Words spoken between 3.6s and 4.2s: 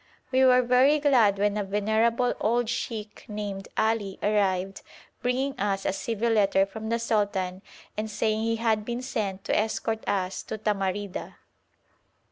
Ali